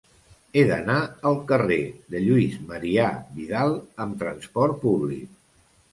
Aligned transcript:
He 0.59 0.61
d'anar 0.71 0.95
al 1.31 1.35
carrer 1.51 1.77
de 2.15 2.21
Lluís 2.25 2.57
Marià 2.71 3.07
Vidal 3.37 3.77
amb 4.07 4.19
trasport 4.25 4.85
públic. 4.87 5.33